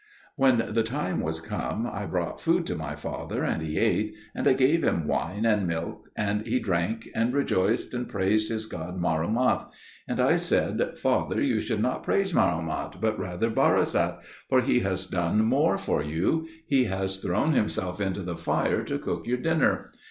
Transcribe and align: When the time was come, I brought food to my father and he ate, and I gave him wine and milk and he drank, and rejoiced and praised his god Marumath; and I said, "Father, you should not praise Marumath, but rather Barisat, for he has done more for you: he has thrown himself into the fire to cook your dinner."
When 0.35 0.65
the 0.73 0.81
time 0.81 1.19
was 1.19 1.39
come, 1.39 1.85
I 1.85 2.07
brought 2.07 2.41
food 2.41 2.65
to 2.65 2.75
my 2.75 2.95
father 2.95 3.43
and 3.43 3.61
he 3.61 3.77
ate, 3.77 4.15
and 4.33 4.47
I 4.47 4.53
gave 4.53 4.83
him 4.83 5.05
wine 5.05 5.45
and 5.45 5.67
milk 5.67 6.07
and 6.15 6.41
he 6.41 6.57
drank, 6.57 7.07
and 7.13 7.31
rejoiced 7.35 7.93
and 7.93 8.09
praised 8.09 8.49
his 8.49 8.65
god 8.65 8.99
Marumath; 8.99 9.67
and 10.07 10.19
I 10.19 10.37
said, 10.37 10.97
"Father, 10.97 11.39
you 11.39 11.61
should 11.61 11.83
not 11.83 12.01
praise 12.01 12.33
Marumath, 12.33 12.99
but 12.99 13.19
rather 13.19 13.51
Barisat, 13.51 14.23
for 14.49 14.61
he 14.61 14.79
has 14.79 15.05
done 15.05 15.45
more 15.45 15.77
for 15.77 16.01
you: 16.01 16.47
he 16.65 16.85
has 16.85 17.17
thrown 17.17 17.51
himself 17.53 18.01
into 18.01 18.23
the 18.23 18.35
fire 18.35 18.83
to 18.85 18.97
cook 18.97 19.27
your 19.27 19.37
dinner." 19.37 19.91